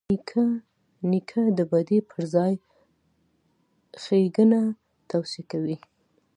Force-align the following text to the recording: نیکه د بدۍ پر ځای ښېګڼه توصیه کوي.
نیکه 1.09 1.41
د 1.57 1.59
بدۍ 1.71 1.99
پر 2.09 2.21
ځای 2.33 2.53
ښېګڼه 4.03 4.61
توصیه 5.09 5.43
کوي. 5.51 5.77